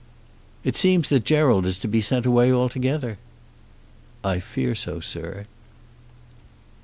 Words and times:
"It 0.63 0.75
seems 0.75 1.09
that 1.09 1.25
Gerald 1.25 1.63
is 1.63 1.77
to 1.77 1.87
be 1.87 2.01
sent 2.01 2.25
away 2.25 2.51
altogether." 2.51 3.19
"I 4.23 4.39
fear 4.39 4.73
so, 4.73 4.99
sir." 4.99 5.45